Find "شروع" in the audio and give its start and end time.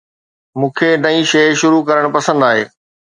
1.61-1.83